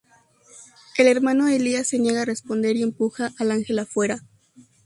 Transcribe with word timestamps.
El 0.97 1.05
Hermano 1.05 1.47
Elías 1.47 1.89
se 1.89 1.99
niega 1.99 2.23
a 2.23 2.25
responder 2.25 2.75
y 2.75 2.81
empuja 2.81 3.33
al 3.37 3.51
ángel 3.51 3.77
afuera. 3.77 4.23